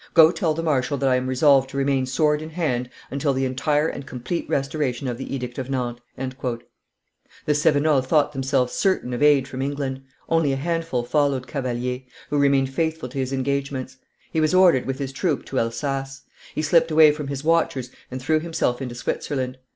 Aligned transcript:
Go 0.15 0.31
tell 0.31 0.55
the 0.55 0.63
marshal 0.63 0.97
that 0.97 1.09
I 1.09 1.15
am 1.15 1.27
resolved 1.27 1.69
to 1.69 1.77
remain 1.77 2.07
sword 2.07 2.41
in 2.41 2.49
hand 2.49 2.89
until 3.11 3.33
the 3.33 3.45
entire 3.45 3.87
and 3.87 4.03
complete 4.03 4.49
restoration 4.49 5.07
of 5.07 5.19
the 5.19 5.31
Edict 5.35 5.59
of 5.59 5.69
Nantes!" 5.69 6.01
The 7.45 7.53
Cevenols 7.53 8.07
thought 8.07 8.33
themselves 8.33 8.73
certain 8.73 9.13
of 9.13 9.21
aid 9.21 9.47
from 9.47 9.61
England; 9.61 10.01
only 10.27 10.53
a 10.53 10.55
handful 10.55 11.03
followed 11.03 11.45
Cavalier, 11.45 12.01
who 12.31 12.39
remained 12.39 12.73
faithful 12.73 13.09
to 13.09 13.19
his 13.19 13.31
engagements. 13.31 13.97
He 14.33 14.41
was 14.41 14.55
ordered 14.55 14.87
with 14.87 14.97
his 14.97 15.11
troop 15.13 15.45
to 15.45 15.59
Elsass; 15.59 16.21
he 16.55 16.63
slipped 16.63 16.89
away 16.89 17.11
from 17.11 17.27
his 17.27 17.43
watchers 17.43 17.91
and 18.09 18.19
threw 18.19 18.39
himself 18.39 18.81
into 18.81 18.95
Switzerland. 18.95 19.59